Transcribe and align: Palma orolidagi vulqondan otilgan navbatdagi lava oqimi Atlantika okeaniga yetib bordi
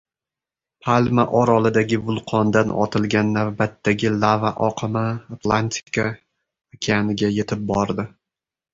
Palma 0.85 1.25
orolidagi 1.39 1.99
vulqondan 2.07 2.73
otilgan 2.87 3.31
navbatdagi 3.37 4.13
lava 4.25 4.55
oqimi 4.71 5.07
Atlantika 5.39 6.11
okeaniga 6.81 7.35
yetib 7.41 7.67
bordi 7.75 8.13